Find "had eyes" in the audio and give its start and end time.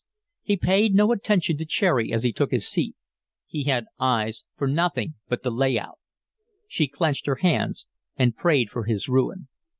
3.65-4.43